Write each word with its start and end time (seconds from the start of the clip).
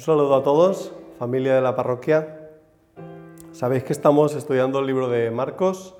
Un 0.00 0.06
saludo 0.06 0.34
a 0.34 0.42
todos, 0.42 0.94
familia 1.18 1.54
de 1.54 1.60
la 1.60 1.76
parroquia. 1.76 2.48
Sabéis 3.52 3.84
que 3.84 3.92
estamos 3.92 4.34
estudiando 4.34 4.78
el 4.78 4.86
libro 4.86 5.10
de 5.10 5.30
Marcos 5.30 5.94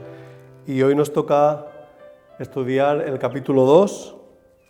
y 0.66 0.80
hoy 0.80 0.94
nos 0.94 1.12
toca 1.12 1.66
estudiar 2.38 3.02
el 3.02 3.18
capítulo 3.18 3.66
2. 3.66 4.16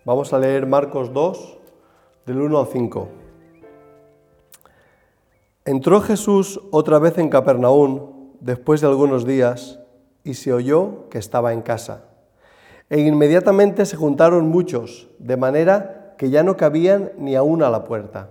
Vamos 0.05 0.33
a 0.33 0.39
leer 0.41 0.67
Marcos 0.67 1.13
2, 1.13 1.59
del 2.27 2.41
1 2.41 2.59
al 2.59 2.67
5. 2.67 3.09
Entró 5.65 6.01
Jesús 6.01 6.61
otra 6.73 6.99
vez 6.99 7.17
en 7.17 7.29
Capernaum 7.29 8.33
después 8.41 8.81
de 8.81 8.89
algunos 8.89 9.25
días 9.25 9.79
y 10.25 10.35
se 10.35 10.53
oyó 10.53 11.09
que 11.09 11.19
estaba 11.19 11.53
en 11.53 11.63
casa. 11.63 12.03
E 12.89 12.99
inmediatamente 12.99 13.87
se 13.87 13.97
juntaron 13.97 14.49
muchos, 14.49 15.09
de 15.21 15.37
manera 15.37 16.17
que 16.19 16.31
ya 16.31 16.43
no 16.43 16.57
cabían 16.57 17.13
ni 17.17 17.37
aún 17.37 17.63
a 17.63 17.71
la 17.71 17.85
puerta, 17.85 18.31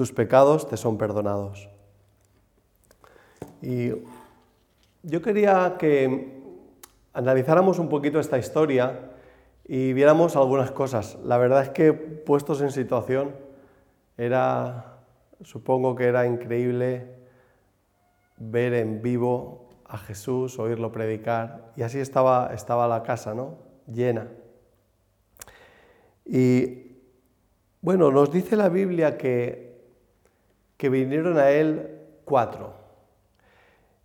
tus 0.00 0.12
pecados 0.12 0.66
te 0.66 0.78
son 0.78 0.96
perdonados. 0.96 1.68
Y 3.60 3.90
yo 5.02 5.20
quería 5.20 5.76
que 5.78 6.40
analizáramos 7.12 7.78
un 7.78 7.90
poquito 7.90 8.18
esta 8.18 8.38
historia 8.38 9.10
y 9.68 9.92
viéramos 9.92 10.36
algunas 10.36 10.70
cosas. 10.70 11.18
La 11.22 11.36
verdad 11.36 11.64
es 11.64 11.68
que 11.68 11.92
puestos 11.92 12.62
en 12.62 12.70
situación, 12.70 13.36
era, 14.16 15.00
supongo 15.42 15.94
que 15.94 16.04
era 16.04 16.26
increíble 16.26 17.16
ver 18.38 18.72
en 18.72 19.02
vivo 19.02 19.68
a 19.84 19.98
Jesús, 19.98 20.58
oírlo 20.58 20.92
predicar, 20.92 21.72
y 21.76 21.82
así 21.82 21.98
estaba, 21.98 22.54
estaba 22.54 22.88
la 22.88 23.02
casa, 23.02 23.34
¿no? 23.34 23.58
Llena. 23.86 24.28
Y 26.24 26.86
bueno, 27.82 28.10
nos 28.10 28.32
dice 28.32 28.56
la 28.56 28.70
Biblia 28.70 29.18
que, 29.18 29.69
que 30.80 30.88
vinieron 30.88 31.36
a 31.36 31.50
él 31.50 31.98
cuatro. 32.24 32.72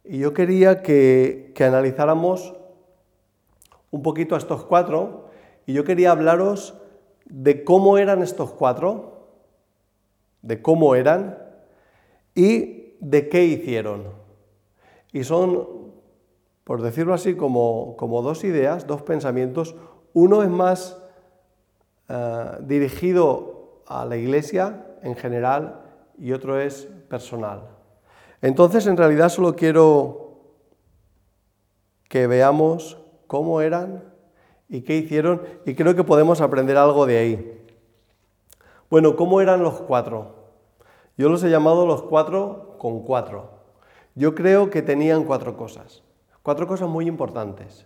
Y 0.04 0.20
yo 0.20 0.34
quería 0.34 0.84
que, 0.84 1.54
que 1.56 1.64
analizáramos 1.64 2.54
un 3.92 4.02
poquito 4.02 4.36
a 4.36 4.40
estos 4.40 4.66
cuatro, 4.66 5.30
y 5.66 5.72
yo 5.72 5.86
quería 5.86 6.12
hablaros 6.12 6.74
de 7.24 7.64
cómo 7.64 7.98
eran 7.98 8.22
estos 8.22 8.52
cuatro, 8.52 9.30
de 10.42 10.62
cómo 10.62 10.96
eran 10.96 11.38
y 12.36 12.98
de 13.00 13.30
qué 13.30 13.46
hicieron. 13.46 14.10
Y 15.14 15.24
son, 15.24 15.94
por 16.66 16.82
decirlo 16.82 17.14
así, 17.14 17.36
como, 17.36 17.96
dos 18.22 18.44
ideas, 18.44 18.86
dos 18.86 19.02
pensamientos. 19.02 19.76
Uno 20.12 20.44
es 20.44 20.50
más 20.50 21.02
eh, 22.10 22.46
dirigido 22.64 23.82
a 23.88 24.04
la 24.04 24.18
iglesia 24.18 24.88
en 25.04 25.16
general 25.16 25.85
y 26.18 26.32
otro 26.32 26.60
es 26.60 26.88
personal. 27.10 27.70
Entonces, 28.42 28.88
en 28.88 28.98
realidad 28.98 29.30
solo 29.30 29.56
quiero 29.56 30.26
que 32.10 32.28
veamos 32.28 32.98
cómo 33.28 33.62
eran 33.62 34.04
y 34.70 34.82
qué 34.82 34.98
hicieron 34.98 35.42
y 35.66 35.76
creo 35.76 35.96
que 35.96 36.04
podemos 36.04 36.42
aprender 36.42 36.78
algo 36.78 37.06
de 37.06 37.18
ahí. 37.18 37.66
Bueno, 38.90 39.16
¿cómo 39.16 39.42
eran 39.42 39.64
los 39.64 39.82
cuatro? 39.82 40.36
Yo 41.18 41.30
los 41.30 41.44
he 41.44 41.50
llamado 41.50 41.86
los 41.86 42.04
cuatro 42.04 42.76
con 42.78 43.02
cuatro. 43.02 43.50
Yo 44.16 44.36
creo 44.36 44.70
que 44.70 44.82
tenían 44.82 45.24
cuatro 45.26 45.58
cosas, 45.58 46.04
cuatro 46.44 46.68
cosas 46.68 46.88
muy 46.88 47.08
importantes. 47.08 47.86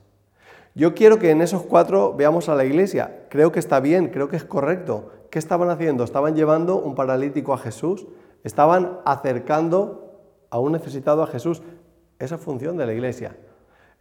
Yo 0.75 0.93
quiero 0.93 1.19
que 1.19 1.31
en 1.31 1.41
esos 1.41 1.63
cuatro 1.63 2.13
veamos 2.15 2.49
a 2.49 2.55
la 2.55 2.65
iglesia. 2.65 3.25
Creo 3.29 3.51
que 3.51 3.59
está 3.59 3.79
bien, 3.79 4.07
creo 4.07 4.29
que 4.29 4.37
es 4.37 4.43
correcto. 4.43 5.11
¿Qué 5.29 5.39
estaban 5.39 5.69
haciendo? 5.69 6.03
Estaban 6.03 6.35
llevando 6.35 6.77
un 6.81 6.95
paralítico 6.95 7.53
a 7.53 7.57
Jesús, 7.57 8.07
estaban 8.43 8.99
acercando 9.05 10.21
a 10.49 10.59
un 10.59 10.71
necesitado 10.71 11.23
a 11.23 11.27
Jesús. 11.27 11.61
Esa 12.17 12.35
es 12.35 12.41
función 12.41 12.77
de 12.77 12.85
la 12.85 12.93
iglesia. 12.93 13.35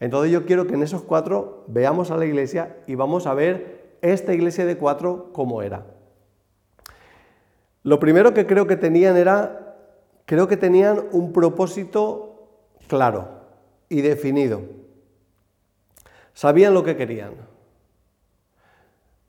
Entonces 0.01 0.31
yo 0.31 0.47
quiero 0.47 0.67
que 0.67 0.75
en 0.75 0.83
esos 0.83 1.03
cuatro 1.03 1.65
veamos 1.67 2.11
a 2.11 2.17
la 2.17 2.27
iglesia 2.27 2.77
y 2.87 2.95
vamos 2.95 3.27
a 3.27 3.34
ver 3.34 3.97
esta 4.01 4.33
iglesia 4.33 4.65
de 4.65 4.77
cuatro 4.77 5.31
cómo 5.33 5.62
era. 5.62 5.87
Lo 7.83 7.99
primero 7.99 8.34
que 8.34 8.47
creo 8.47 8.67
que 8.67 8.77
tenían 8.77 9.17
era 9.17 9.77
creo 10.25 10.47
que 10.47 10.57
tenían 10.57 11.05
un 11.12 11.33
propósito 11.33 12.49
claro 12.87 13.28
y 13.89 14.03
definido. 14.03 14.61
Sabían 16.38 16.72
lo 16.72 16.84
que 16.84 16.94
querían. 16.94 17.32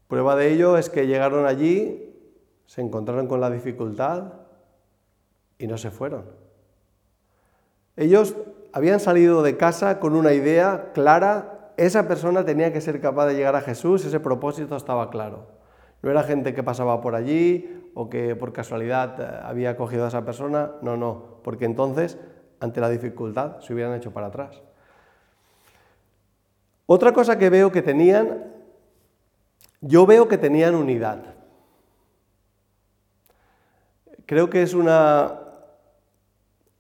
Prueba 0.08 0.36
de 0.36 0.54
ello 0.54 0.78
es 0.78 0.92
que 0.92 1.08
llegaron 1.08 1.48
allí, 1.48 2.16
se 2.68 2.82
encontraron 2.82 3.26
con 3.26 3.42
la 3.42 3.50
dificultad 3.50 4.34
y 5.58 5.66
no 5.66 5.80
se 5.80 5.90
fueron. 5.90 6.26
Ellos 7.96 8.36
habían 8.74 9.00
salido 9.00 9.42
de 9.42 9.58
casa 9.58 10.00
con 10.00 10.14
una 10.14 10.34
idea 10.34 10.92
clara, 10.94 11.74
esa 11.78 12.08
persona 12.08 12.46
tenía 12.46 12.72
que 12.72 12.80
ser 12.80 13.02
capaz 13.02 13.26
de 13.26 13.34
llegar 13.34 13.56
a 13.56 13.62
Jesús, 13.62 14.06
ese 14.06 14.20
propósito 14.20 14.76
estaba 14.76 15.10
claro. 15.10 15.48
No 16.04 16.12
era 16.12 16.22
gente 16.22 16.54
que 16.54 16.62
pasaba 16.62 17.02
por 17.02 17.16
allí 17.16 17.90
o 17.96 18.08
que 18.08 18.36
por 18.36 18.54
casualidad 18.54 19.20
eh, 19.20 19.40
había 19.46 19.76
cogido 19.78 20.06
a 20.06 20.10
esa 20.10 20.26
persona, 20.26 20.74
no, 20.84 20.96
no, 20.96 21.40
porque 21.44 21.66
entonces, 21.66 22.20
ante 22.60 22.80
la 22.80 22.90
dificultad, 22.92 23.62
se 23.62 23.74
hubieran 23.74 23.96
hecho 23.96 24.14
para 24.14 24.28
atrás. 24.28 24.62
Otra 26.92 27.14
cosa 27.14 27.38
que 27.38 27.52
veo 27.52 27.72
que 27.72 27.84
tenían, 27.84 28.52
yo 29.80 30.08
veo 30.08 30.28
que 30.28 30.40
tenían 30.40 30.74
unidad. 30.74 31.20
Creo 34.26 34.50
que 34.50 34.64
es 34.64 34.74
una, 34.74 35.40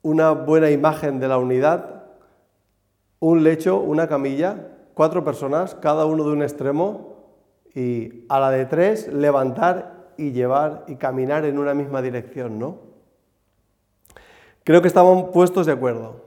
una 0.02 0.31
buena 0.31 0.72
imagen 0.72 1.19
de 1.19 1.28
la 1.28 1.38
unidad, 1.38 2.06
un 3.19 3.44
lecho, 3.44 3.80
una 3.80 4.08
camilla, 4.08 4.69
cuatro 4.96 5.24
personas, 5.24 5.75
cada 5.75 6.06
uno 6.06 6.24
de 6.24 6.31
un 6.31 6.42
extremo, 6.42 7.36
y 7.75 8.25
a 8.30 8.40
la 8.40 8.50
de 8.50 8.66
tres 8.66 9.14
levantar 9.14 10.08
y 10.18 10.31
llevar 10.31 10.86
y 10.88 10.96
caminar 10.96 11.46
en 11.46 11.59
una 11.59 11.75
misma 11.75 12.02
dirección, 12.02 12.58
¿no? 12.58 12.80
Creo 14.64 14.81
que 14.81 14.88
estaban 14.88 15.30
puestos 15.30 15.68
de 15.68 15.74
acuerdo, 15.74 16.25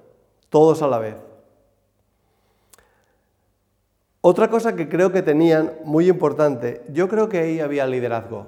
todos 0.51 0.83
a 0.83 0.87
la 0.87 1.01
vez. 1.01 1.32
Otra 4.25 4.49
cosa 4.49 4.77
que 4.77 4.89
creo 4.89 5.11
que 5.11 5.21
tenían, 5.21 5.73
muy 5.85 6.09
importante, 6.09 6.83
yo 6.93 7.09
creo 7.09 7.29
que 7.29 7.39
ahí 7.39 7.59
había 7.59 7.89
liderazgo. 7.89 8.47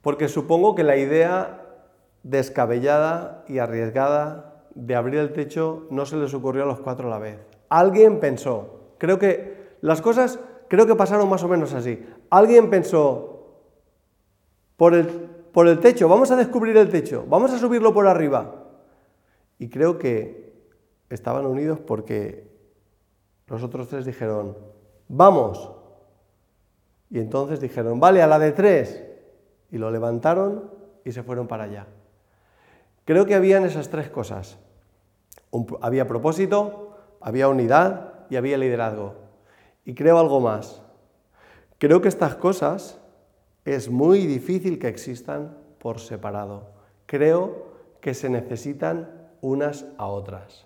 Porque 0.00 0.28
supongo 0.28 0.76
que 0.76 0.84
la 0.84 0.96
idea 0.96 1.60
descabellada 2.22 3.44
y 3.48 3.58
arriesgada 3.58 4.62
de 4.76 4.94
abrir 4.94 5.18
el 5.18 5.32
techo 5.32 5.88
no 5.90 6.06
se 6.06 6.16
les 6.16 6.34
ocurrió 6.34 6.62
a 6.62 6.66
los 6.66 6.78
cuatro 6.78 7.08
a 7.08 7.10
la 7.10 7.18
vez. 7.18 7.38
Alguien 7.68 8.20
pensó, 8.20 8.94
creo 8.98 9.18
que 9.18 9.74
las 9.80 10.00
cosas 10.00 10.38
creo 10.68 10.86
que 10.86 10.94
pasaron 10.94 11.28
más 11.28 11.42
o 11.42 11.48
menos 11.48 11.74
así. 11.74 12.06
Alguien 12.30 12.70
pensó, 12.70 13.58
por 14.76 14.94
el, 14.94 15.06
por 15.52 15.66
el 15.66 15.80
techo, 15.80 16.08
vamos 16.08 16.30
a 16.30 16.36
descubrir 16.36 16.76
el 16.76 16.90
techo, 16.90 17.24
vamos 17.28 17.52
a 17.52 17.58
subirlo 17.58 17.92
por 17.92 18.06
arriba. 18.06 18.54
Y 19.58 19.68
creo 19.68 19.98
que 19.98 20.52
estaban 21.10 21.44
unidos 21.44 21.80
porque 21.80 22.55
los 23.46 23.62
otros 23.62 23.88
tres 23.88 24.04
dijeron, 24.04 24.56
vamos. 25.08 25.70
Y 27.10 27.20
entonces 27.20 27.60
dijeron, 27.60 28.00
vale, 28.00 28.22
a 28.22 28.26
la 28.26 28.38
de 28.38 28.52
tres. 28.52 29.04
Y 29.70 29.78
lo 29.78 29.90
levantaron 29.90 30.70
y 31.04 31.12
se 31.12 31.22
fueron 31.22 31.46
para 31.46 31.64
allá. 31.64 31.86
Creo 33.04 33.24
que 33.24 33.36
habían 33.36 33.64
esas 33.64 33.88
tres 33.88 34.10
cosas. 34.10 34.58
había 35.80 36.08
propósito, 36.08 36.96
había 37.20 37.48
unidad 37.48 38.26
y 38.30 38.36
había 38.36 38.58
liderazgo. 38.58 39.14
Y 39.84 39.94
creo 39.94 40.18
algo 40.18 40.40
más. 40.40 40.82
Creo 41.78 42.02
que 42.02 42.08
estas 42.08 42.34
cosas 42.34 42.98
es 43.64 43.88
muy 43.88 44.26
difícil 44.26 44.78
que 44.80 44.88
existan 44.88 45.56
por 45.78 46.00
separado. 46.00 46.70
Creo 47.06 47.66
que 48.00 48.14
se 48.14 48.28
necesitan 48.28 49.28
unas 49.40 49.86
a 49.98 50.06
otras. 50.06 50.65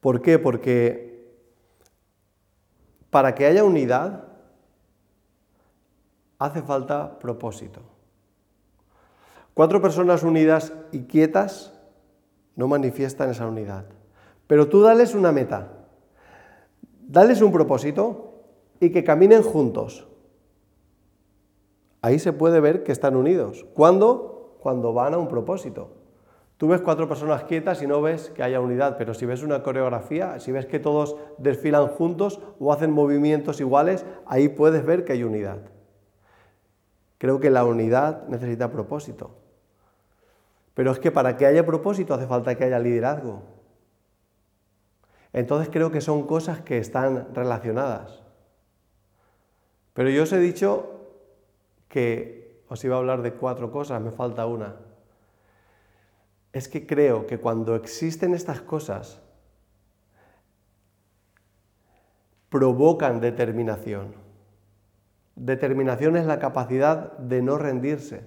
¿Por 0.00 0.22
qué? 0.22 0.38
Porque 0.38 1.06
para 3.10 3.34
que 3.34 3.46
haya 3.46 3.64
unidad 3.64 4.24
hace 6.38 6.62
falta 6.62 7.18
propósito. 7.18 7.80
Cuatro 9.54 9.80
personas 9.80 10.22
unidas 10.22 10.72
y 10.92 11.04
quietas 11.04 11.72
no 12.56 12.68
manifiestan 12.68 13.30
esa 13.30 13.46
unidad. 13.46 13.86
Pero 14.46 14.68
tú 14.68 14.82
dales 14.82 15.14
una 15.14 15.32
meta, 15.32 15.68
dales 17.08 17.40
un 17.40 17.52
propósito 17.52 18.44
y 18.80 18.90
que 18.90 19.02
caminen 19.02 19.42
juntos. 19.42 20.06
Ahí 22.02 22.18
se 22.18 22.32
puede 22.32 22.60
ver 22.60 22.84
que 22.84 22.92
están 22.92 23.16
unidos. 23.16 23.64
¿Cuándo? 23.74 24.58
Cuando 24.60 24.92
van 24.92 25.14
a 25.14 25.18
un 25.18 25.28
propósito. 25.28 25.90
Tú 26.56 26.68
ves 26.68 26.80
cuatro 26.80 27.06
personas 27.06 27.44
quietas 27.44 27.82
y 27.82 27.86
no 27.86 28.00
ves 28.00 28.30
que 28.30 28.42
haya 28.42 28.60
unidad, 28.60 28.96
pero 28.96 29.12
si 29.12 29.26
ves 29.26 29.42
una 29.42 29.62
coreografía, 29.62 30.40
si 30.40 30.52
ves 30.52 30.64
que 30.64 30.78
todos 30.78 31.16
desfilan 31.36 31.88
juntos 31.88 32.40
o 32.58 32.72
hacen 32.72 32.92
movimientos 32.92 33.60
iguales, 33.60 34.06
ahí 34.24 34.48
puedes 34.48 34.84
ver 34.84 35.04
que 35.04 35.12
hay 35.12 35.22
unidad. 35.22 35.58
Creo 37.18 37.40
que 37.40 37.50
la 37.50 37.64
unidad 37.64 38.26
necesita 38.28 38.70
propósito. 38.70 39.36
Pero 40.72 40.92
es 40.92 40.98
que 40.98 41.10
para 41.10 41.36
que 41.36 41.44
haya 41.44 41.64
propósito 41.66 42.14
hace 42.14 42.26
falta 42.26 42.54
que 42.54 42.64
haya 42.64 42.78
liderazgo. 42.78 43.42
Entonces 45.34 45.68
creo 45.70 45.90
que 45.90 46.00
son 46.00 46.26
cosas 46.26 46.62
que 46.62 46.78
están 46.78 47.34
relacionadas. 47.34 48.22
Pero 49.92 50.08
yo 50.08 50.22
os 50.22 50.32
he 50.32 50.38
dicho 50.38 51.00
que 51.88 52.62
os 52.68 52.82
iba 52.82 52.96
a 52.96 52.98
hablar 52.98 53.20
de 53.20 53.34
cuatro 53.34 53.70
cosas, 53.70 54.00
me 54.00 54.10
falta 54.10 54.46
una 54.46 54.76
es 56.56 56.68
que 56.68 56.86
creo 56.86 57.26
que 57.26 57.38
cuando 57.38 57.74
existen 57.74 58.32
estas 58.32 58.62
cosas, 58.62 59.20
provocan 62.48 63.20
determinación. 63.20 64.14
Determinación 65.34 66.16
es 66.16 66.24
la 66.24 66.38
capacidad 66.38 67.12
de 67.18 67.42
no 67.42 67.58
rendirse. 67.58 68.24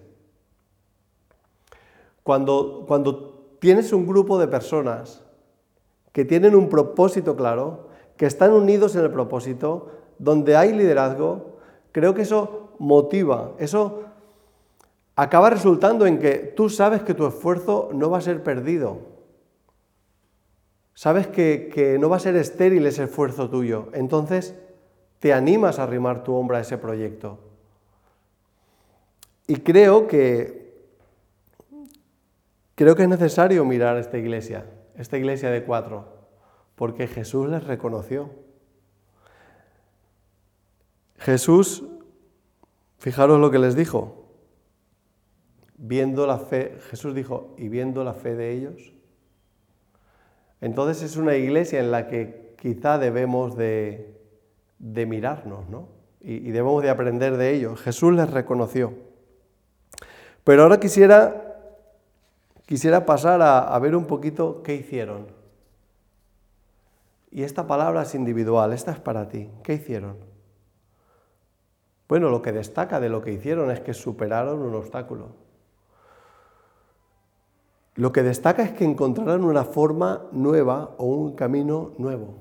Cuando, 2.22 2.86
cuando 2.88 3.56
tienes 3.60 3.92
un 3.94 4.06
grupo 4.06 4.38
de 4.38 4.48
personas 4.48 5.24
que 6.12 6.24
tienen 6.24 6.56
un 6.56 6.70
propósito 6.70 7.36
claro, 7.36 7.90
que 8.16 8.28
están 8.28 8.52
unidos 8.52 8.96
en 8.96 9.06
el 9.06 9.12
propósito, 9.12 9.90
donde 10.20 10.56
hay 10.56 10.72
liderazgo, 10.74 11.58
creo 11.92 12.14
que 12.14 12.22
eso 12.22 12.76
motiva, 12.78 13.54
eso 13.58 14.04
acaba 15.22 15.50
resultando 15.50 16.06
en 16.06 16.18
que 16.18 16.38
tú 16.38 16.70
sabes 16.70 17.02
que 17.02 17.14
tu 17.14 17.28
esfuerzo 17.28 17.90
no 17.94 18.10
va 18.10 18.20
a 18.20 18.22
ser 18.22 18.42
perdido. 18.42 19.02
Sabes 20.94 21.28
que, 21.28 21.98
no 22.00 22.10
va 22.10 22.16
a 22.16 22.22
ser 22.22 22.38
estéril 22.38 22.86
ese 22.86 23.04
esfuerzo 23.04 23.50
tuyo. 23.50 23.90
Entonces 23.94 24.56
te 25.20 25.34
animas 25.34 25.78
a 25.78 25.84
arrimar 25.84 26.24
tu 26.24 26.34
hombro 26.36 26.56
a 26.56 26.62
ese 26.62 26.78
proyecto. 26.78 27.38
Y 29.46 29.58
creo 29.58 30.08
que, 30.08 30.88
creo 32.76 32.96
que 32.96 33.04
es 33.04 33.10
necesario 33.10 33.66
mirar 33.66 33.98
esta 33.98 34.18
iglesia, 34.18 34.68
esta 34.96 35.18
iglesia 35.18 35.50
de 35.50 35.66
cuatro, 35.66 36.08
porque 36.76 37.08
Jesús 37.08 37.50
les 37.50 37.66
reconoció. 37.66 38.30
Jesús, 41.18 41.84
fijaros 43.00 43.42
lo 43.42 43.52
que 43.52 43.60
les 43.60 43.76
dijo, 43.76 44.29
viendo 45.82 46.28
la 46.28 46.38
fe, 46.38 46.78
Jesús 46.90 47.16
dijo, 47.16 47.56
y 47.58 47.70
viendo 47.70 48.04
la 48.04 48.14
fe 48.14 48.36
de 48.36 48.52
ellos. 48.52 48.94
Entonces 50.62 51.02
es 51.04 51.16
una 51.16 51.36
iglesia 51.36 51.80
en 51.80 51.92
la 51.92 52.08
que 52.08 52.56
quizá 52.60 52.98
debemos 52.98 53.56
de, 53.56 54.18
mirarnos, 54.78 55.70
¿no? 55.70 55.88
Y, 56.20 56.52
debemos 56.52 56.84
de 56.84 56.90
aprender 56.90 57.38
de 57.38 57.54
ellos. 57.54 57.80
Jesús 57.82 58.14
les 58.14 58.30
reconoció. 58.30 58.94
Pero 60.44 60.64
ahora 60.64 60.80
quisiera, 60.80 61.72
quisiera 62.66 63.06
pasar 63.06 63.42
a, 63.42 63.60
a 63.74 63.80
ver 63.80 63.96
un 63.96 64.06
poquito 64.06 64.62
qué 64.64 64.76
hicieron. 64.76 65.28
Y 67.32 67.44
esta 67.44 67.68
palabra 67.68 68.02
es 68.02 68.16
individual, 68.16 68.74
esta 68.74 68.92
es 68.92 69.00
para 69.00 69.30
ti. 69.30 69.50
¿Qué 69.64 69.76
hicieron? 69.76 70.18
Bueno, 72.10 72.30
lo 72.30 72.42
que 72.42 72.52
destaca 72.52 73.00
de 73.00 73.08
lo 73.08 73.22
que 73.22 73.32
hicieron 73.32 73.72
es 73.72 73.80
que 73.80 73.94
superaron 73.94 74.60
un 74.60 74.76
obstáculo. 74.76 75.49
Lo 78.00 78.14
que 78.14 78.24
destaca 78.24 78.64
es 78.64 78.72
que 78.72 78.86
encontraron 78.86 79.44
una 79.44 79.66
forma 79.66 80.30
nueva 80.32 80.96
o 81.00 81.08
un 81.08 81.36
camino 81.36 81.96
nuevo. 81.98 82.36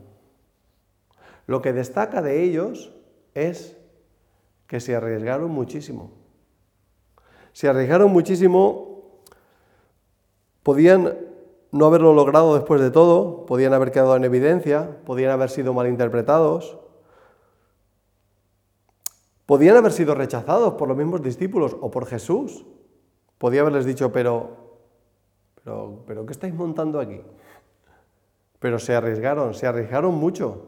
Lo 1.48 1.60
que 1.62 1.72
destaca 1.72 2.22
de 2.22 2.44
ellos 2.44 2.94
es 3.34 3.76
que 4.68 4.78
se 4.78 4.94
arriesgaron 4.94 5.50
muchísimo. 5.50 6.12
Se 7.52 7.68
arriesgaron 7.68 8.12
muchísimo, 8.12 9.18
podían 10.62 11.18
no 11.72 11.86
haberlo 11.86 12.14
logrado 12.14 12.54
después 12.54 12.80
de 12.80 12.92
todo, 12.92 13.44
podían 13.44 13.74
haber 13.74 13.90
quedado 13.90 14.14
en 14.14 14.22
evidencia, 14.22 15.00
podían 15.04 15.32
haber 15.32 15.50
sido 15.50 15.74
malinterpretados, 15.74 16.78
podían 19.44 19.76
haber 19.76 19.90
sido 19.90 20.14
rechazados 20.14 20.74
por 20.74 20.86
los 20.86 20.96
mismos 20.96 21.20
discípulos 21.20 21.76
o 21.80 21.90
por 21.90 22.06
Jesús. 22.06 22.64
Podía 23.38 23.62
haberles 23.62 23.86
dicho, 23.86 24.12
pero 24.12 24.67
pero, 26.06 26.26
¿qué 26.26 26.32
estáis 26.32 26.54
montando 26.54 27.00
aquí? 27.00 27.20
Pero 28.58 28.78
se 28.78 28.94
arriesgaron, 28.94 29.54
se 29.54 29.66
arriesgaron 29.66 30.14
mucho. 30.14 30.66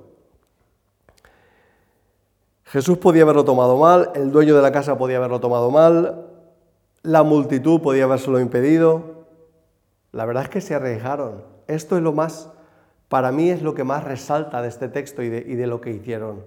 Jesús 2.64 2.98
podía 2.98 3.22
haberlo 3.22 3.44
tomado 3.44 3.76
mal, 3.76 4.10
el 4.14 4.30
dueño 4.30 4.54
de 4.54 4.62
la 4.62 4.70
casa 4.70 4.96
podía 4.96 5.16
haberlo 5.16 5.40
tomado 5.40 5.70
mal, 5.70 6.26
la 7.02 7.22
multitud 7.22 7.80
podía 7.80 8.04
habérselo 8.04 8.38
impedido. 8.38 9.26
La 10.12 10.24
verdad 10.24 10.44
es 10.44 10.48
que 10.48 10.60
se 10.60 10.74
arriesgaron. 10.74 11.44
Esto 11.66 11.96
es 11.96 12.02
lo 12.02 12.12
más, 12.12 12.50
para 13.08 13.32
mí 13.32 13.50
es 13.50 13.62
lo 13.62 13.74
que 13.74 13.84
más 13.84 14.04
resalta 14.04 14.62
de 14.62 14.68
este 14.68 14.88
texto 14.88 15.22
y 15.22 15.28
de, 15.28 15.38
y 15.38 15.56
de 15.56 15.66
lo 15.66 15.80
que 15.80 15.90
hicieron. 15.90 16.44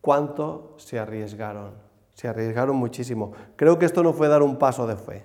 ¿Cuánto 0.00 0.74
se 0.76 0.98
arriesgaron? 0.98 1.72
Se 2.14 2.28
arriesgaron 2.28 2.76
muchísimo. 2.76 3.32
Creo 3.56 3.78
que 3.78 3.86
esto 3.86 4.02
no 4.02 4.12
fue 4.12 4.28
dar 4.28 4.42
un 4.42 4.58
paso 4.58 4.86
de 4.86 4.96
fe. 4.96 5.24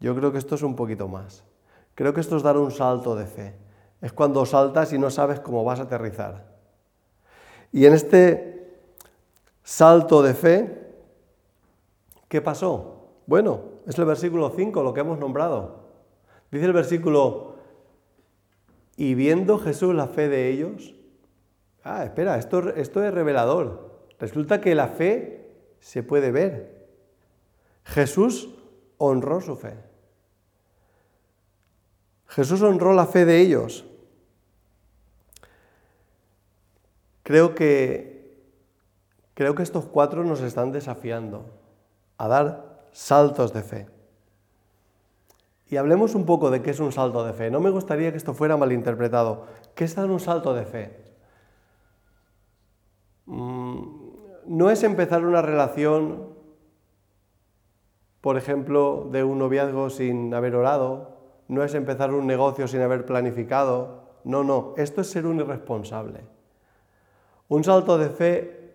Yo 0.00 0.14
creo 0.14 0.32
que 0.32 0.38
esto 0.38 0.54
es 0.54 0.62
un 0.62 0.76
poquito 0.76 1.08
más. 1.08 1.44
Creo 1.94 2.12
que 2.12 2.20
esto 2.20 2.36
es 2.36 2.42
dar 2.42 2.56
un 2.56 2.70
salto 2.70 3.14
de 3.14 3.26
fe. 3.26 3.54
Es 4.00 4.12
cuando 4.12 4.44
saltas 4.44 4.92
y 4.92 4.98
no 4.98 5.10
sabes 5.10 5.40
cómo 5.40 5.64
vas 5.64 5.80
a 5.80 5.84
aterrizar. 5.84 6.44
Y 7.72 7.86
en 7.86 7.94
este 7.94 8.78
salto 9.62 10.22
de 10.22 10.34
fe, 10.34 10.92
¿qué 12.28 12.40
pasó? 12.40 13.08
Bueno, 13.26 13.62
es 13.86 13.98
el 13.98 14.04
versículo 14.04 14.52
5, 14.54 14.82
lo 14.82 14.92
que 14.92 15.00
hemos 15.00 15.18
nombrado. 15.18 15.84
Dice 16.50 16.66
el 16.66 16.72
versículo, 16.72 17.54
y 18.96 19.14
viendo 19.14 19.58
Jesús 19.58 19.94
la 19.94 20.06
fe 20.06 20.28
de 20.28 20.50
ellos, 20.50 20.94
ah, 21.82 22.04
espera, 22.04 22.38
esto, 22.38 22.70
esto 22.74 23.02
es 23.02 23.12
revelador. 23.12 23.94
Resulta 24.18 24.60
que 24.60 24.74
la 24.74 24.88
fe 24.88 25.50
se 25.80 26.02
puede 26.02 26.30
ver. 26.30 26.86
Jesús 27.84 28.54
honró 28.98 29.40
su 29.40 29.56
fe. 29.56 29.74
Jesús 32.34 32.62
honró 32.62 32.94
la 32.94 33.06
fe 33.06 33.24
de 33.24 33.40
ellos. 33.40 33.84
Creo 37.22 37.54
que, 37.54 38.44
creo 39.34 39.54
que 39.54 39.62
estos 39.62 39.84
cuatro 39.84 40.24
nos 40.24 40.40
están 40.40 40.72
desafiando 40.72 41.46
a 42.18 42.26
dar 42.26 42.88
saltos 42.90 43.52
de 43.52 43.62
fe. 43.62 43.88
Y 45.68 45.76
hablemos 45.76 46.16
un 46.16 46.26
poco 46.26 46.50
de 46.50 46.60
qué 46.60 46.70
es 46.70 46.80
un 46.80 46.90
salto 46.90 47.24
de 47.24 47.34
fe. 47.34 47.52
No 47.52 47.60
me 47.60 47.70
gustaría 47.70 48.10
que 48.10 48.18
esto 48.18 48.34
fuera 48.34 48.56
malinterpretado. 48.56 49.46
¿Qué 49.76 49.84
es 49.84 49.94
dar 49.94 50.10
un 50.10 50.18
salto 50.18 50.54
de 50.54 50.64
fe? 50.64 51.04
Mm, 53.26 53.82
no 54.46 54.70
es 54.70 54.82
empezar 54.82 55.24
una 55.24 55.40
relación, 55.40 56.30
por 58.20 58.36
ejemplo, 58.36 59.08
de 59.12 59.22
un 59.22 59.38
noviazgo 59.38 59.88
sin 59.88 60.34
haber 60.34 60.56
orado, 60.56 61.13
no 61.48 61.62
es 61.62 61.74
empezar 61.74 62.12
un 62.12 62.26
negocio 62.26 62.66
sin 62.68 62.80
haber 62.80 63.04
planificado. 63.04 64.04
No, 64.24 64.42
no, 64.42 64.74
esto 64.76 65.00
es 65.00 65.10
ser 65.10 65.26
un 65.26 65.40
irresponsable. 65.40 66.20
Un 67.48 67.64
salto 67.64 67.98
de 67.98 68.08
fe 68.08 68.74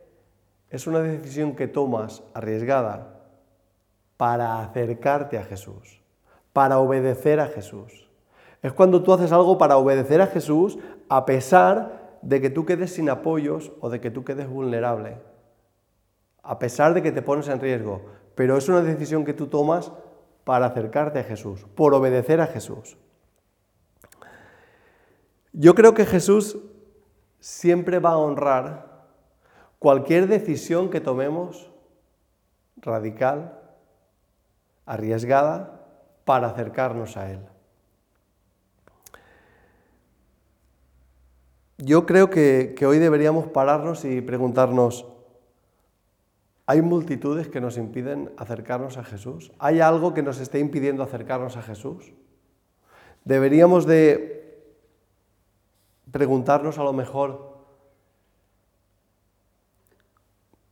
es 0.70 0.86
una 0.86 1.00
decisión 1.00 1.56
que 1.56 1.68
tomas 1.68 2.24
arriesgada 2.34 3.20
para 4.18 4.62
acercarte 4.62 5.38
a 5.38 5.44
Jesús, 5.44 6.02
para 6.54 6.78
obedecer 6.78 7.40
a 7.40 7.48
Jesús. 7.48 8.10
Es 8.62 8.74
cuando 8.74 9.02
tú 9.02 9.14
haces 9.14 9.32
algo 9.32 9.58
para 9.58 9.78
obedecer 9.78 10.22
a 10.22 10.28
Jesús 10.28 10.78
a 11.08 11.26
pesar 11.26 12.18
de 12.22 12.42
que 12.42 12.50
tú 12.50 12.66
quedes 12.66 12.94
sin 12.94 13.10
apoyos 13.10 13.72
o 13.80 13.90
de 13.90 14.02
que 14.02 14.12
tú 14.12 14.24
quedes 14.24 14.48
vulnerable, 14.48 15.18
a 16.44 16.60
pesar 16.60 16.94
de 16.94 17.02
que 17.02 17.12
te 17.12 17.22
pones 17.22 17.48
en 17.48 17.60
riesgo, 17.60 18.02
pero 18.36 18.58
es 18.58 18.68
una 18.70 18.82
decisión 18.82 19.26
que 19.26 19.34
tú 19.34 19.48
tomas 19.48 19.92
para 20.50 20.66
acercarte 20.66 21.20
a 21.20 21.24
Jesús, 21.24 21.64
por 21.76 21.94
obedecer 21.94 22.42
a 22.42 22.48
Jesús. 22.48 22.98
Yo 25.54 25.76
creo 25.76 25.94
que 25.94 26.08
Jesús 26.08 26.58
siempre 27.40 28.00
va 28.00 28.14
a 28.14 28.18
honrar 28.18 29.06
cualquier 29.78 30.28
decisión 30.28 30.90
que 30.90 31.02
tomemos 31.02 31.70
radical, 32.78 33.60
arriesgada, 34.88 35.86
para 36.26 36.48
acercarnos 36.48 37.16
a 37.16 37.30
Él. 37.30 37.46
Yo 41.78 42.08
creo 42.08 42.32
que, 42.32 42.76
hoy 42.88 42.98
deberíamos 42.98 43.46
pararnos 43.50 44.04
y 44.04 44.20
preguntarnos, 44.22 45.06
¿hay 46.70 46.84
multitudes 46.84 47.48
que 47.48 47.62
nos 47.62 47.78
impiden 47.78 48.32
acercarnos 48.38 48.98
a 48.98 49.04
Jesús? 49.04 49.52
¿Hay 49.58 49.80
algo 49.80 50.14
que 50.14 50.22
nos 50.22 50.40
esté 50.40 50.60
impidiendo 50.60 51.02
acercarnos 51.02 51.58
a 51.58 51.64
Jesús? 51.64 52.14
Deberíamos 53.26 53.88
de 53.88 54.70
preguntarnos 56.12 56.78
a 56.78 56.84
lo 56.84 56.94
mejor, 56.94 57.58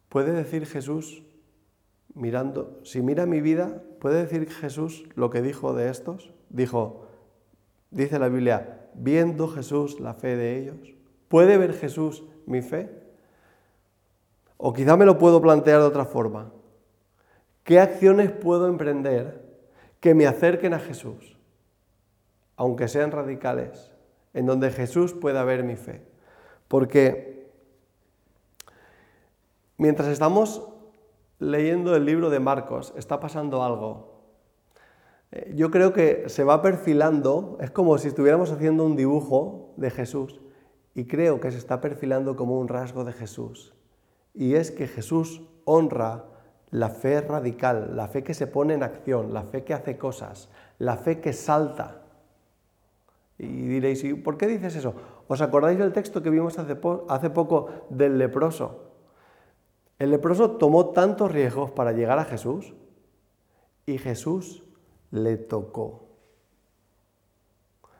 ¿puede 0.09 0.33
decir 0.33 0.67
Jesús, 0.67 1.23
mirando, 2.13 2.79
si 2.83 3.01
mira 3.01 3.25
mi 3.25 3.41
vida, 3.41 3.81
puede 3.99 4.21
decir 4.21 4.47
Jesús 4.51 5.03
lo 5.15 5.31
que 5.31 5.41
dijo 5.41 5.73
de 5.73 5.89
estos? 5.89 6.31
Dijo, 6.49 7.07
dice 7.89 8.19
la 8.19 8.29
Biblia, 8.29 8.87
viendo 8.93 9.47
Jesús 9.47 9.99
la 9.99 10.13
fe 10.13 10.35
de 10.35 10.59
ellos. 10.59 10.93
¿Puede 11.27 11.57
ver 11.57 11.73
Jesús 11.73 12.23
mi 12.45 12.61
fe? 12.61 13.06
O 14.57 14.73
quizá 14.73 14.97
me 14.97 15.05
lo 15.05 15.17
puedo 15.17 15.41
plantear 15.41 15.79
de 15.79 15.87
otra 15.87 16.05
forma. 16.05 16.51
¿Qué 17.63 17.79
acciones 17.79 18.31
puedo 18.31 18.67
emprender 18.67 19.45
que 19.99 20.13
me 20.13 20.25
acerquen 20.25 20.73
a 20.73 20.79
Jesús, 20.79 21.37
aunque 22.55 22.87
sean 22.87 23.11
radicales, 23.11 23.91
en 24.33 24.45
donde 24.45 24.71
Jesús 24.71 25.13
pueda 25.13 25.43
ver 25.43 25.63
mi 25.63 25.75
fe? 25.75 26.01
Porque 26.67 27.51
mientras 29.77 30.07
estamos 30.07 30.67
leyendo 31.39 31.95
el 31.95 32.05
libro 32.05 32.29
de 32.29 32.39
Marcos, 32.39 32.93
está 32.97 33.19
pasando 33.19 33.63
algo. 33.63 34.23
Eh, 35.31 35.53
yo 35.55 35.69
creo 35.71 35.93
que 35.93 36.29
se 36.29 36.43
va 36.43 36.61
perfilando, 36.61 37.57
es 37.61 37.69
como 37.69 37.97
si 37.97 38.07
estuviéramos 38.07 38.51
haciendo 38.51 38.85
un 38.85 38.95
dibujo 38.95 39.73
de 39.77 39.91
Jesús 39.91 40.39
y 40.95 41.05
creo 41.05 41.39
que 41.39 41.51
se 41.51 41.57
está 41.57 41.79
perfilando 41.79 42.35
como 42.35 42.59
un 42.59 42.67
rasgo 42.67 43.03
de 43.03 43.13
Jesús. 43.13 43.76
Y 44.37 44.53
es 44.53 44.69
que 44.69 44.87
Jesús 44.87 45.41
honra 45.65 46.25
la 46.69 46.89
fe 46.89 47.21
radical, 47.21 47.95
la 47.95 48.07
fe 48.07 48.23
que 48.23 48.35
se 48.35 48.45
pone 48.45 48.75
en 48.75 48.83
acción, 48.83 49.33
la 49.33 49.41
fe 49.41 49.63
que 49.63 49.73
hace 49.73 49.97
cosas, 49.97 50.49
la 50.77 50.95
fe 50.95 51.19
que 51.19 51.33
salta. 51.33 52.03
Y 53.39 53.47
diréis, 53.47 54.03
¿y 54.03 54.13
por 54.13 54.37
qué 54.37 54.45
dices 54.45 54.75
eso? 54.75 54.93
¿Os 55.27 55.41
acordáis 55.41 55.79
del 55.79 55.91
texto 55.91 56.21
que 56.21 56.29
vimos 56.29 56.59
hace, 56.59 56.75
poco 56.75 57.69
del 57.89 58.19
leproso? 58.19 58.83
El 59.97 60.11
leproso 60.11 60.51
tomó 60.51 60.91
tantos 60.91 61.31
riesgos 61.31 61.71
para 61.71 61.91
llegar 61.91 62.19
a 62.19 62.25
Jesús 62.25 62.75
y 63.87 63.97
Jesús 63.97 64.63
le 65.09 65.37
tocó. 65.37 66.03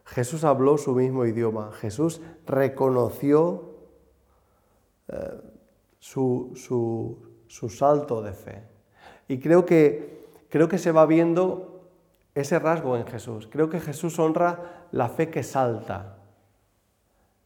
Jesús 0.05 0.43
habló 0.43 0.77
su 0.77 0.93
mismo 0.93 1.25
idioma, 1.25 1.71
Jesús 1.71 2.21
reconoció 2.45 3.71
eh, 5.07 5.56
su, 5.99 6.51
su, 7.47 7.69
salto 7.69 8.21
de 8.21 8.33
fe. 8.33 8.63
Y 9.27 9.39
creo 9.39 9.65
que, 9.65 10.25
creo 10.49 10.67
que 10.67 10.77
se 10.77 10.91
va 10.91 11.05
viendo 11.05 11.89
ese 12.35 12.59
rasgo 12.59 12.97
en 12.97 13.05
Jesús. 13.05 13.47
Creo 13.51 13.69
que 13.69 13.79
Jesús 13.79 14.17
honra 14.19 14.87
la 14.91 15.09
fe 15.09 15.29
que 15.29 15.43
salta, 15.43 16.19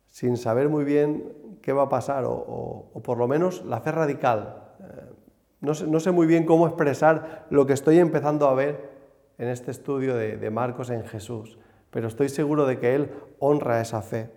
sin 0.09 0.37
saber 0.37 0.69
muy 0.69 0.83
bien 0.83 1.57
qué 1.61 1.73
va 1.73 1.83
a 1.83 1.89
pasar, 1.89 2.25
o, 2.27 2.91
por 3.03 3.17
lo 3.17 3.27
menos 3.27 3.65
la 3.65 3.81
fe 3.81 3.91
radical. 3.91 4.63
Eh, 4.79 5.13
no 5.61 5.73
sé, 5.73 5.87
no 5.87 5.99
sé, 5.99 6.11
muy 6.11 6.27
bien 6.27 6.45
cómo 6.45 6.67
expresar 6.67 7.47
lo 7.49 7.65
que 7.65 7.73
estoy 7.73 7.99
empezando 7.99 8.47
a 8.47 8.53
ver 8.53 8.89
en 9.37 9.47
este 9.47 9.71
estudio 9.71 10.15
de 10.15 10.49
Marcos 10.51 10.89
en 10.89 11.03
Jesús 11.05 11.57
pero 11.91 12.07
estoy 12.07 12.29
seguro 12.29 12.65
de 12.65 12.79
que 12.79 12.95
Él 12.95 13.11
honra 13.39 13.81
esa 13.81 14.01
fe. 14.01 14.31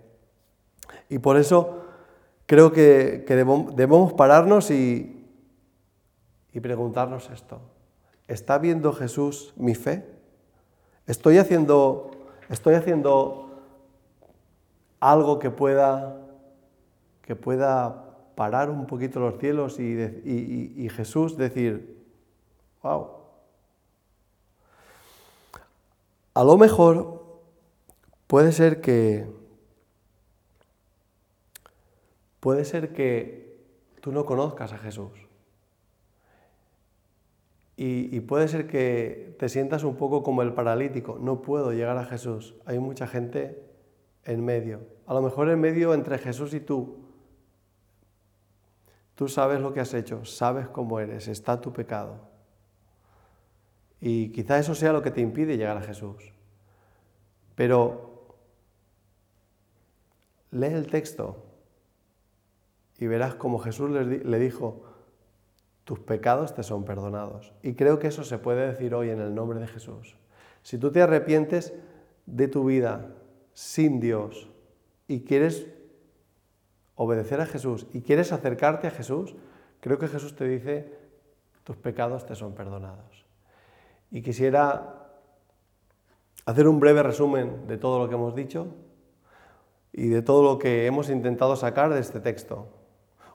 Y 1.08 1.20
por 1.20 1.38
eso 1.38 1.83
creo 2.46 2.72
que, 2.72 3.24
debemos 3.74 4.12
pararnos 4.12 4.70
y, 4.70 5.26
y 6.52 6.60
preguntarnos 6.60 7.30
esto. 7.30 7.60
¿Está 8.28 8.58
viendo 8.58 8.92
Jesús 8.92 9.52
mi 9.56 9.74
fe? 9.74 10.04
¿Estoy 11.06 11.38
haciendo, 11.38 12.10
estoy 12.48 12.74
haciendo 12.74 13.62
algo 15.00 15.38
que 15.38 15.50
pueda, 15.50 16.16
que 17.22 17.36
pueda 17.36 18.16
parar 18.34 18.70
un 18.70 18.86
poquito 18.86 19.20
los 19.20 19.38
cielos 19.38 19.78
y, 19.78 20.74
y 20.76 20.88
Jesús 20.88 21.36
decir, 21.36 22.02
wow? 22.82 23.08
A 26.32 26.42
lo 26.42 26.56
mejor 26.56 27.24
Puede 28.26 28.52
ser 28.52 28.80
que 28.80 29.26
puede 32.44 32.66
ser 32.66 32.92
que 32.92 33.56
tú 34.02 34.12
no 34.12 34.26
conozcas 34.26 34.74
a 34.74 34.76
Jesús. 34.76 35.12
Y, 37.74 38.20
puede 38.20 38.48
ser 38.48 38.66
que 38.66 39.34
te 39.38 39.48
sientas 39.48 39.82
un 39.82 39.96
poco 39.96 40.22
como 40.22 40.42
el 40.42 40.52
paralítico, 40.52 41.18
no 41.18 41.40
puedo 41.40 41.72
llegar 41.72 41.96
a 41.96 42.04
Jesús. 42.04 42.54
Hay 42.66 42.78
mucha 42.78 43.06
gente 43.06 43.64
en 44.24 44.44
medio. 44.44 44.80
A 45.06 45.14
lo 45.14 45.22
mejor 45.22 45.48
en 45.48 45.58
medio 45.58 45.94
entre 45.94 46.18
Jesús 46.18 46.52
y 46.52 46.60
tú. 46.60 46.98
Tú 49.14 49.26
sabes 49.26 49.62
lo 49.62 49.72
que 49.72 49.80
has 49.80 49.94
hecho, 49.94 50.26
sabes 50.26 50.68
cómo 50.68 51.00
eres, 51.00 51.28
está 51.28 51.62
tu 51.62 51.72
pecado. 51.72 52.28
Y 54.02 54.32
quizá 54.32 54.58
eso 54.58 54.74
sea 54.74 54.92
lo 54.92 55.00
que 55.00 55.10
te 55.10 55.22
impide 55.22 55.56
llegar 55.56 55.78
a 55.78 55.82
Jesús. 55.82 56.34
Pero 57.54 58.36
Lee 60.50 60.66
el 60.66 60.88
texto 60.88 61.53
y 62.98 63.06
verás 63.06 63.34
como 63.34 63.58
Jesús 63.58 63.90
le 63.90 64.38
dijo, 64.38 64.82
tus 65.84 66.00
pecados 66.00 66.54
te 66.54 66.62
son 66.62 66.84
perdonados. 66.84 67.52
Y 67.62 67.74
creo 67.74 67.98
que 67.98 68.08
eso 68.08 68.24
se 68.24 68.38
puede 68.38 68.66
decir 68.66 68.94
hoy 68.94 69.10
en 69.10 69.20
el 69.20 69.34
nombre 69.34 69.60
de 69.60 69.66
Jesús. 69.66 70.16
Si 70.62 70.78
tú 70.78 70.90
te 70.90 71.02
arrepientes 71.02 71.74
de 72.26 72.48
tu 72.48 72.64
vida 72.64 73.14
sin 73.52 74.00
Dios 74.00 74.50
y 75.06 75.20
quieres 75.20 75.68
obedecer 76.94 77.40
a 77.40 77.46
Jesús 77.46 77.86
y 77.92 78.00
quieres 78.00 78.32
acercarte 78.32 78.86
a 78.86 78.90
Jesús, 78.90 79.36
creo 79.80 79.98
que 79.98 80.08
Jesús 80.08 80.34
te 80.34 80.48
dice, 80.48 80.90
tus 81.64 81.76
pecados 81.76 82.24
te 82.24 82.34
son 82.34 82.54
perdonados. 82.54 83.26
Y 84.10 84.22
quisiera 84.22 85.10
hacer 86.46 86.66
un 86.66 86.80
breve 86.80 87.02
resumen 87.02 87.66
de 87.66 87.76
todo 87.76 87.98
lo 87.98 88.08
que 88.08 88.14
hemos 88.14 88.34
dicho 88.34 88.68
y 89.92 90.08
de 90.08 90.22
todo 90.22 90.42
lo 90.42 90.58
que 90.58 90.86
hemos 90.86 91.10
intentado 91.10 91.56
sacar 91.56 91.92
de 91.92 92.00
este 92.00 92.20
texto. 92.20 92.83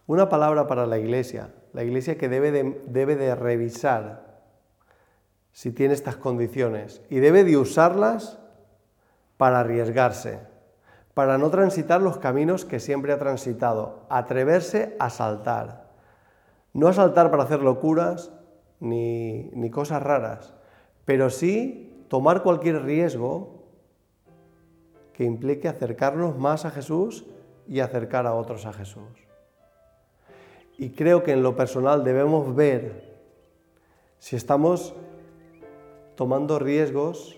Una 0.10 0.28
palabra 0.28 0.66
para 0.66 0.88
la 0.88 0.98
iglesia, 0.98 1.54
la 1.72 1.84
iglesia 1.84 2.18
que 2.18 2.30
debe 2.30 2.52
de, 2.52 3.36
revisar 3.36 4.42
si 5.52 5.72
tiene 5.72 5.94
estas 5.94 6.16
condiciones 6.16 7.04
y 7.12 7.20
debe 7.20 7.44
de 7.44 7.58
usarlas 7.58 8.40
para 9.38 9.60
arriesgarse, 9.60 10.40
para 11.14 11.38
no 11.38 11.52
transitar 11.52 12.02
los 12.02 12.18
caminos 12.18 12.66
que 12.66 12.80
siempre 12.80 13.14
ha 13.14 13.20
transitado, 13.20 14.08
atreverse 14.10 14.96
a 14.98 15.12
saltar. 15.12 15.92
No 16.74 16.88
a 16.88 16.94
saltar 16.94 17.30
para 17.30 17.44
hacer 17.44 17.62
locuras 17.62 18.32
ni 18.80 19.70
cosas 19.72 20.02
raras, 20.02 20.56
pero 21.06 21.30
sí 21.30 22.04
tomar 22.08 22.42
cualquier 22.42 22.82
riesgo 22.82 23.68
que 25.14 25.24
implique 25.24 25.68
acercarnos 25.68 26.36
más 26.36 26.66
a 26.66 26.72
Jesús 26.72 27.28
y 27.68 27.82
acercar 27.82 28.26
a 28.26 28.34
otros 28.34 28.66
a 28.66 28.74
Jesús. 28.74 29.29
Y 30.80 30.92
creo 30.92 31.24
que 31.24 31.34
en 31.34 31.44
lo 31.44 31.58
personal 31.58 32.06
debemos 32.06 32.56
ver 32.56 33.04
si 34.18 34.38
estamos 34.38 34.96
tomando 36.16 36.58
riesgos, 36.58 37.38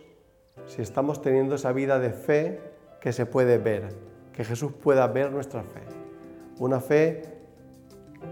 si 0.68 0.84
estamos 0.84 1.24
teniendo 1.24 1.56
esa 1.56 1.72
vida 1.72 1.98
de 1.98 2.12
fe 2.12 2.62
que 3.02 3.12
se 3.12 3.26
puede 3.26 3.58
ver, 3.58 3.96
que 4.32 4.46
Jesús 4.46 4.72
pueda 4.74 5.08
ver 5.08 5.32
nuestra 5.32 5.64
fe. 5.64 5.82
Una 6.60 6.80
fe 6.80 7.24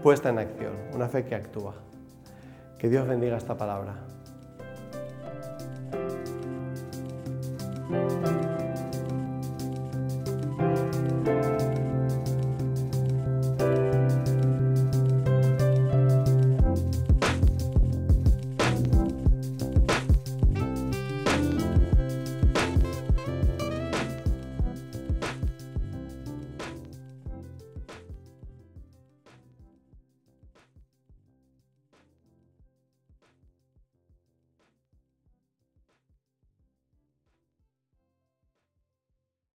puesta 0.00 0.28
en 0.28 0.38
acción, 0.38 0.74
una 0.94 1.08
fe 1.08 1.24
que 1.24 1.34
actúa. 1.34 1.74
Que 2.78 2.88
Dios 2.88 3.08
bendiga 3.08 3.36
esta 3.36 3.56
palabra. 3.56 4.06